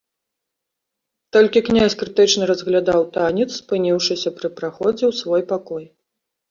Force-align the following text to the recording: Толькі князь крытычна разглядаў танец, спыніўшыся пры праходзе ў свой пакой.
Толькі 1.37 1.63
князь 1.67 1.97
крытычна 2.01 2.43
разглядаў 2.53 3.01
танец, 3.19 3.49
спыніўшыся 3.61 4.29
пры 4.41 4.53
праходзе 4.61 5.01
ў 5.07 5.13
свой 5.25 5.41
пакой. 5.55 5.83